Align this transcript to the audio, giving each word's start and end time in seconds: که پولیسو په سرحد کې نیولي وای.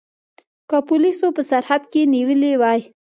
که 0.69 0.77
پولیسو 0.87 1.27
په 1.35 1.41
سرحد 1.49 1.83
کې 1.91 2.01
نیولي 2.13 2.53
وای. 2.61 2.81